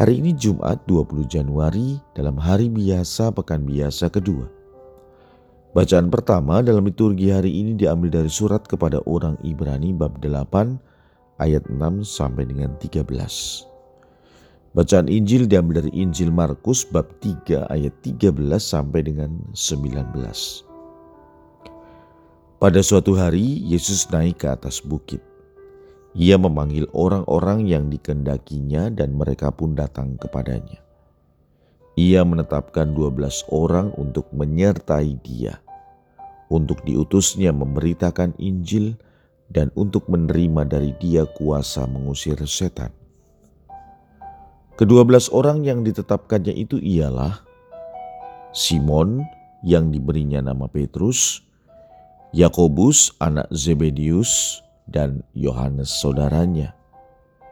Hari 0.00 0.16
ini 0.16 0.32
Jumat 0.32 0.88
20 0.88 1.28
Januari 1.28 2.00
dalam 2.16 2.40
hari 2.40 2.72
biasa 2.72 3.36
pekan 3.36 3.68
biasa 3.68 4.08
kedua. 4.08 4.48
Bacaan 5.76 6.08
pertama 6.08 6.64
dalam 6.64 6.88
liturgi 6.88 7.28
hari 7.28 7.52
ini 7.60 7.76
diambil 7.76 8.08
dari 8.08 8.32
surat 8.32 8.64
kepada 8.64 9.04
orang 9.04 9.36
Ibrani 9.44 9.92
bab 9.92 10.16
8 10.24 10.80
ayat 11.36 11.68
6 11.68 11.76
sampai 12.08 12.48
dengan 12.48 12.72
13. 12.80 13.04
Bacaan 14.72 15.04
Injil 15.04 15.44
diambil 15.44 15.84
dari 15.84 15.92
Injil 15.92 16.32
Markus 16.32 16.88
bab 16.88 17.04
3 17.20 17.68
ayat 17.68 17.92
13 18.00 18.32
sampai 18.56 19.04
dengan 19.04 19.36
19. 19.52 20.16
Pada 22.56 22.80
suatu 22.80 23.20
hari 23.20 23.68
Yesus 23.68 24.08
naik 24.08 24.40
ke 24.40 24.48
atas 24.48 24.80
bukit. 24.80 25.20
Ia 26.18 26.34
memanggil 26.42 26.90
orang-orang 26.90 27.70
yang 27.70 27.86
dikendakinya 27.86 28.90
dan 28.90 29.14
mereka 29.14 29.54
pun 29.54 29.78
datang 29.78 30.18
kepadanya. 30.18 30.82
Ia 31.94 32.26
menetapkan 32.26 32.90
dua 32.90 33.14
belas 33.14 33.46
orang 33.50 33.94
untuk 33.94 34.26
menyertai 34.34 35.22
dia, 35.22 35.62
untuk 36.50 36.82
diutusnya 36.82 37.54
memberitakan 37.54 38.34
Injil 38.42 38.98
dan 39.50 39.70
untuk 39.78 40.10
menerima 40.10 40.66
dari 40.66 40.90
dia 40.98 41.26
kuasa 41.26 41.86
mengusir 41.86 42.38
setan. 42.42 42.90
Kedua 44.74 45.04
belas 45.04 45.30
orang 45.30 45.62
yang 45.62 45.84
ditetapkannya 45.84 46.56
itu 46.56 46.80
ialah 46.80 47.44
Simon 48.50 49.22
yang 49.62 49.92
diberinya 49.92 50.40
nama 50.40 50.66
Petrus, 50.66 51.44
Yakobus 52.32 53.12
anak 53.20 53.46
Zebedius, 53.52 54.64
dan 54.88 55.26
Yohanes 55.34 55.90
saudaranya. 55.90 56.72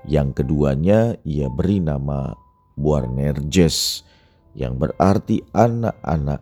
Yang 0.07 0.43
keduanya 0.43 1.19
ia 1.27 1.51
beri 1.51 1.83
nama 1.83 2.33
Boanerges 2.79 4.07
yang 4.55 4.79
berarti 4.79 5.43
anak-anak 5.53 6.41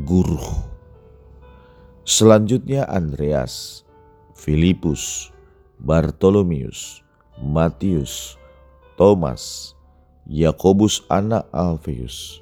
guru. 0.00 0.40
Selanjutnya 2.04 2.88
Andreas, 2.88 3.84
Filipus, 4.36 5.32
Bartolomius, 5.80 7.04
Matius, 7.40 8.36
Thomas, 8.96 9.72
Yakobus 10.24 11.04
anak 11.12 11.44
Alfeus, 11.52 12.40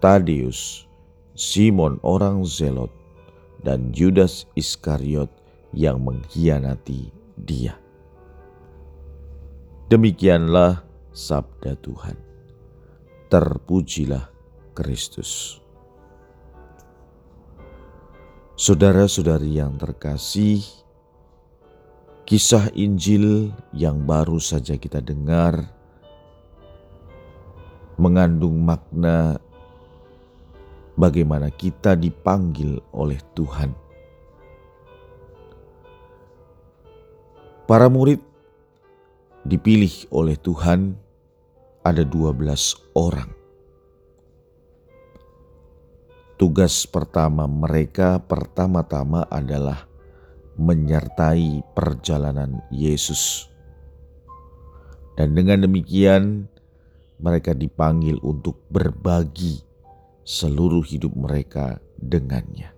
Tadius, 0.00 0.88
Simon 1.36 2.00
orang 2.00 2.44
Zelot, 2.44 2.92
dan 3.60 3.92
Judas 3.92 4.48
Iskariot 4.56 5.28
yang 5.76 6.00
mengkhianati 6.00 7.19
dia. 7.42 7.74
Demikianlah 9.90 10.86
sabda 11.10 11.74
Tuhan. 11.82 12.14
Terpujilah 13.26 14.30
Kristus. 14.76 15.58
Saudara-saudari 18.54 19.56
yang 19.56 19.80
terkasih, 19.80 20.62
kisah 22.28 22.70
Injil 22.76 23.50
yang 23.74 24.04
baru 24.04 24.38
saja 24.38 24.78
kita 24.78 25.02
dengar 25.02 25.64
mengandung 27.98 28.62
makna 28.62 29.40
bagaimana 30.94 31.48
kita 31.50 31.96
dipanggil 31.96 32.78
oleh 32.92 33.18
Tuhan 33.34 33.72
Para 37.70 37.86
murid 37.86 38.18
dipilih 39.46 40.10
oleh 40.10 40.34
Tuhan 40.34 40.98
ada 41.86 42.02
12 42.02 42.42
orang. 42.98 43.30
Tugas 46.34 46.82
pertama 46.90 47.46
mereka 47.46 48.18
pertama-tama 48.26 49.22
adalah 49.30 49.86
menyertai 50.58 51.62
perjalanan 51.70 52.58
Yesus. 52.74 53.46
Dan 55.14 55.38
dengan 55.38 55.62
demikian 55.62 56.50
mereka 57.22 57.54
dipanggil 57.54 58.18
untuk 58.26 58.66
berbagi 58.66 59.62
seluruh 60.26 60.82
hidup 60.82 61.14
mereka 61.14 61.78
dengannya. 62.02 62.74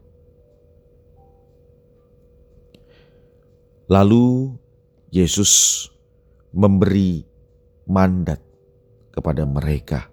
Lalu 3.88 4.60
Yesus 5.12 5.84
memberi 6.56 7.20
mandat 7.84 8.40
kepada 9.12 9.44
mereka 9.44 10.08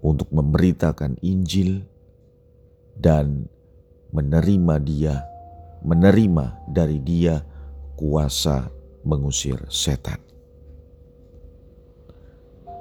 untuk 0.00 0.32
memberitakan 0.32 1.20
Injil 1.20 1.84
dan 2.96 3.44
menerima 4.08 4.80
Dia, 4.80 5.20
menerima 5.84 6.64
dari 6.64 6.96
Dia 7.04 7.44
kuasa 7.92 8.72
mengusir 9.04 9.60
setan. 9.68 10.16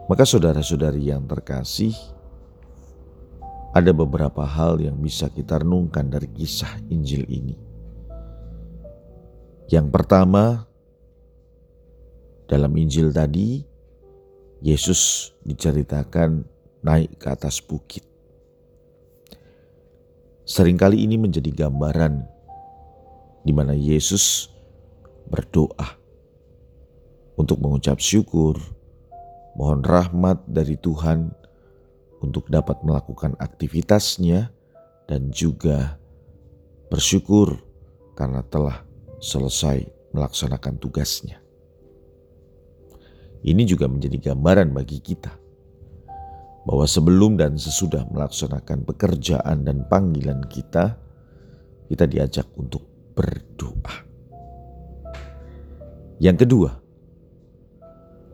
Maka, 0.07 0.23
saudara-saudari 0.23 1.11
yang 1.11 1.27
terkasih, 1.27 1.91
ada 3.75 3.91
beberapa 3.91 4.47
hal 4.47 4.79
yang 4.79 4.95
bisa 5.03 5.27
kita 5.27 5.59
renungkan 5.59 6.07
dari 6.07 6.31
kisah 6.31 6.79
Injil 6.87 7.27
ini. 7.27 7.59
Yang 9.67 9.87
pertama, 9.91 10.71
dalam 12.53 12.69
Injil 12.77 13.09
tadi, 13.09 13.65
Yesus 14.61 15.33
diceritakan 15.41 16.45
naik 16.85 17.17
ke 17.17 17.33
atas 17.33 17.57
bukit. 17.57 18.05
Seringkali 20.45 21.01
ini 21.01 21.17
menjadi 21.17 21.49
gambaran 21.49 22.21
di 23.41 23.49
mana 23.57 23.73
Yesus 23.73 24.53
berdoa 25.25 25.97
untuk 27.41 27.57
mengucap 27.57 27.97
syukur, 27.97 28.61
mohon 29.57 29.81
rahmat 29.81 30.45
dari 30.45 30.77
Tuhan 30.77 31.33
untuk 32.21 32.45
dapat 32.53 32.85
melakukan 32.85 33.33
aktivitasnya 33.41 34.53
dan 35.09 35.33
juga 35.33 35.97
bersyukur 36.93 37.57
karena 38.13 38.45
telah 38.45 38.85
selesai 39.17 39.89
melaksanakan 40.13 40.77
tugasnya. 40.77 41.42
Ini 43.43 43.67
juga 43.67 43.91
menjadi 43.91 44.31
gambaran 44.31 44.71
bagi 44.71 45.03
kita 45.03 45.35
bahwa 46.63 46.87
sebelum 46.87 47.35
dan 47.35 47.59
sesudah 47.59 48.07
melaksanakan 48.07 48.87
pekerjaan 48.87 49.67
dan 49.67 49.83
panggilan 49.91 50.47
kita, 50.47 50.95
kita 51.91 52.07
diajak 52.07 52.47
untuk 52.55 52.87
berdoa. 53.11 54.07
Yang 56.23 56.47
kedua, 56.47 56.71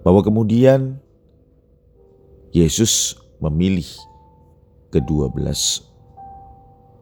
bahwa 0.05 0.21
kemudian 0.21 1.01
Yesus 2.53 3.17
memilih 3.41 3.89
kedua 4.93 5.25
belas 5.33 5.81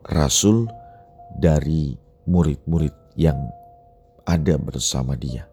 rasul 0.08 0.72
dari 1.44 2.00
murid-murid 2.24 2.96
yang 3.20 3.36
ada 4.24 4.56
bersama 4.56 5.20
dia. 5.20 5.48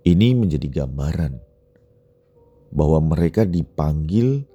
Ini 0.00 0.32
menjadi 0.32 0.80
gambaran 0.80 1.34
bahwa 2.72 2.98
mereka 3.04 3.44
dipanggil 3.44 4.48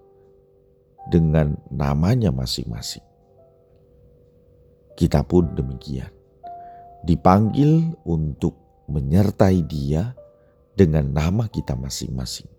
dengan 1.06 1.54
namanya 1.70 2.34
masing-masing. 2.34 3.06
Kita 4.98 5.22
pun 5.22 5.54
demikian, 5.54 6.10
dipanggil 7.06 7.94
untuk 8.08 8.58
menyertai 8.90 9.62
Dia 9.70 10.16
dengan 10.74 11.14
nama 11.14 11.46
kita 11.46 11.78
masing-masing, 11.78 12.50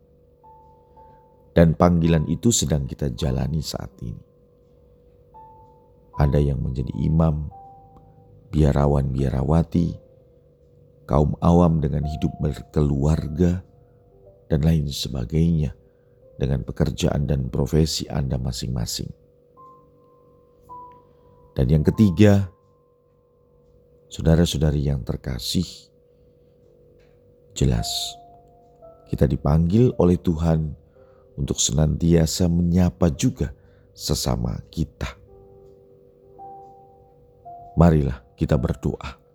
dan 1.57 1.75
panggilan 1.75 2.29
itu 2.31 2.55
sedang 2.55 2.87
kita 2.87 3.11
jalani 3.17 3.65
saat 3.65 3.91
ini. 4.05 4.23
Ada 6.17 6.39
yang 6.39 6.63
menjadi 6.63 6.93
imam, 7.03 7.51
biarawan-biarawati, 8.55 10.06
kaum 11.07 11.39
awam 11.41 11.79
dengan 11.79 12.03
hidup 12.05 12.35
berkeluarga, 12.43 13.63
dan 14.47 14.63
lain 14.63 14.87
sebagainya 14.87 15.75
dengan 16.39 16.63
pekerjaan 16.63 17.27
dan 17.27 17.51
profesi 17.51 18.07
Anda 18.07 18.39
masing-masing. 18.39 19.11
Dan 21.57 21.67
yang 21.73 21.85
ketiga, 21.87 22.47
saudara-saudari 24.13 24.87
yang 24.87 25.03
terkasih, 25.03 25.67
jelas 27.57 27.89
kita 29.09 29.25
dipanggil 29.25 29.95
oleh 29.97 30.21
Tuhan 30.21 30.77
untuk 31.41 31.57
senantiasa 31.57 32.47
menyapa 32.53 33.09
juga 33.15 33.57
sesama 33.97 34.61
kita. 34.69 35.09
Marilah 37.77 38.21
kita 38.37 38.61
berdoa. 38.61 39.26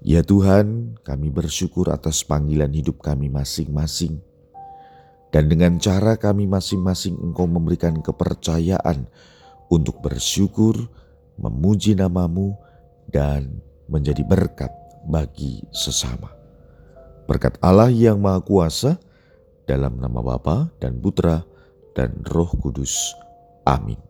Ya 0.00 0.24
Tuhan, 0.24 0.96
kami 1.04 1.28
bersyukur 1.28 1.92
atas 1.92 2.24
panggilan 2.24 2.72
hidup 2.72 3.04
kami 3.04 3.28
masing-masing. 3.28 4.24
Dan 5.28 5.52
dengan 5.52 5.76
cara 5.76 6.16
kami 6.16 6.48
masing-masing 6.48 7.20
Engkau 7.20 7.44
memberikan 7.44 8.00
kepercayaan 8.00 9.04
untuk 9.68 10.00
bersyukur, 10.00 10.88
memuji 11.36 11.92
namamu, 11.92 12.56
dan 13.12 13.60
menjadi 13.92 14.24
berkat 14.24 14.72
bagi 15.04 15.62
sesama. 15.70 16.32
Berkat 17.28 17.60
Allah 17.62 17.92
yang 17.92 18.18
Maha 18.18 18.40
Kuasa, 18.42 18.96
dalam 19.68 20.02
nama 20.02 20.18
Bapa 20.18 20.72
dan 20.82 20.98
Putra 20.98 21.46
dan 21.94 22.26
Roh 22.26 22.50
Kudus. 22.58 23.14
Amin. 23.62 24.09